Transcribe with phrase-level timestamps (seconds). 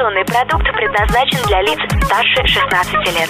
[0.00, 3.28] Информационный продукт предназначен для лиц старше 16 лет.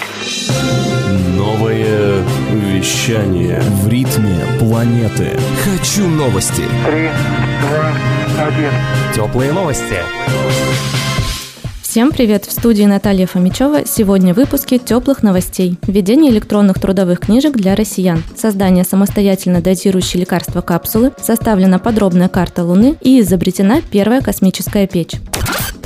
[1.36, 5.36] Новое вещание в ритме планеты.
[5.64, 6.62] Хочу новости.
[6.86, 7.08] Три,
[7.62, 8.70] два, один.
[9.12, 9.96] Теплые новости.
[11.82, 12.44] Всем привет!
[12.44, 13.84] В студии Наталья Фомичева.
[13.84, 15.76] Сегодня в выпуске теплых новостей.
[15.88, 18.22] Введение электронных трудовых книжек для россиян.
[18.36, 21.10] Создание самостоятельно дозирующей лекарства капсулы.
[21.20, 25.16] Составлена подробная карта Луны и изобретена первая космическая печь.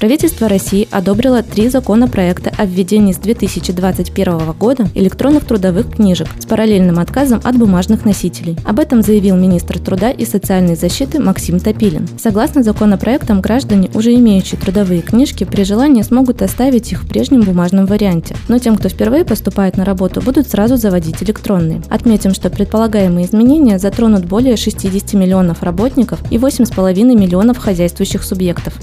[0.05, 6.99] Правительство России одобрило три законопроекта о введении с 2021 года электронных трудовых книжек с параллельным
[6.99, 8.59] отказом от бумажных носителей.
[8.67, 12.07] Об этом заявил министр труда и социальной защиты Максим Топилин.
[12.19, 17.87] Согласно законопроектам, граждане, уже имеющие трудовые книжки, при желании смогут оставить их в прежнем бумажном
[17.87, 18.37] варианте.
[18.49, 21.81] Но тем, кто впервые поступает на работу, будут сразу заводить электронные.
[21.89, 28.75] Отметим, что предполагаемые изменения затронут более 60 миллионов работников и 8,5 миллионов хозяйствующих субъектов.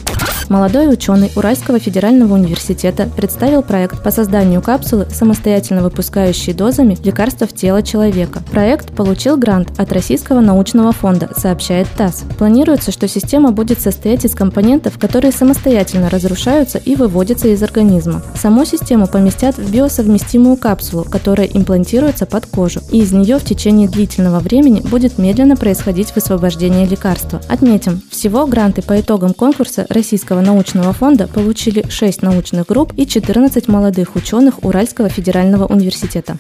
[0.52, 7.54] Молодой ученый Уральского федерального университета представил проект по созданию капсулы, самостоятельно выпускающей дозами лекарства в
[7.54, 8.44] тело человека.
[8.52, 12.26] Проект получил грант от Российского научного фонда, сообщает ТАСС.
[12.38, 18.22] Планируется, что система будет состоять из компонентов, которые самостоятельно разрушаются и выводятся из организма.
[18.36, 23.88] Саму систему поместят в биосовместимую капсулу, которая имплантируется под кожу, и из нее в течение
[23.88, 27.40] длительного времени будет медленно происходить высвобождение лекарства.
[27.48, 33.68] Отметим, всего гранты по итогам конкурса Российского научного фонда получили 6 научных групп и 14
[33.68, 36.38] молодых ученых Уральского федерального университета.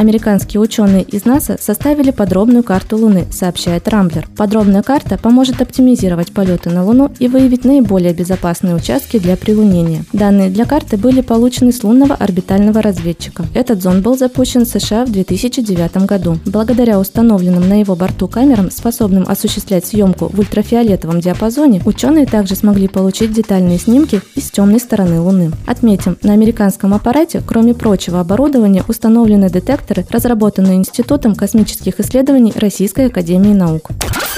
[0.00, 4.26] Американские ученые из НАСА составили подробную карту Луны, сообщает Рамблер.
[4.34, 10.06] Подробная карта поможет оптимизировать полеты на Луну и выявить наиболее безопасные участки для прилунения.
[10.14, 13.44] Данные для карты были получены с лунного орбитального разведчика.
[13.52, 16.38] Этот зонд был запущен в США в 2009 году.
[16.46, 22.88] Благодаря установленным на его борту камерам, способным осуществлять съемку в ультрафиолетовом диапазоне, ученые также смогли
[22.88, 25.52] получить детальные снимки из темной стороны Луны.
[25.66, 33.06] Отметим, на американском аппарате, кроме прочего оборудования, установлены детекторы реакторы, разработанные Институтом космических исследований Российской
[33.06, 33.90] Академии Наук.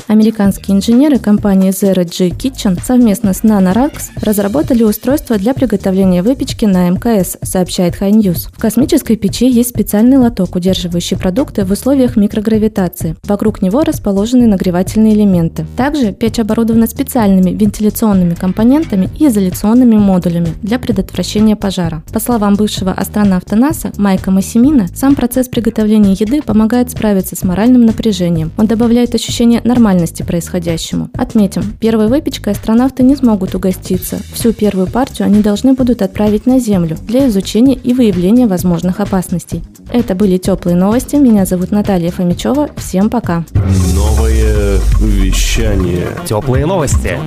[0.06, 6.88] Американские инженеры компании Zero G Kitchen совместно с NanoRax разработали устройство для приготовления выпечки на
[6.88, 8.48] МКС, сообщает High News.
[8.52, 13.16] В космической печи есть специальный лоток, удерживающий продукты в условиях микрогравитации.
[13.24, 15.66] Вокруг него расположены нагревательные элементы.
[15.76, 22.02] Также печь оборудована специальными вентиляционными компонентами и изоляционными модулями для предотвращения пожара.
[22.12, 27.84] По словам бывшего астронавта НАСА Майка Массимина, сам процесс приготовления еды помогает справиться с моральным
[27.84, 28.52] напряжением.
[28.56, 31.10] Он добавляет ощущение нормальности нормальности происходящему.
[31.18, 34.18] Отметим, первой выпечкой астронавты не смогут угоститься.
[34.32, 39.64] Всю первую партию они должны будут отправить на Землю для изучения и выявления возможных опасностей.
[39.92, 41.16] Это были теплые новости.
[41.16, 42.70] Меня зовут Наталья Фомичева.
[42.76, 43.44] Всем пока.
[43.92, 46.06] Новое вещание.
[46.26, 47.18] Теплые новости.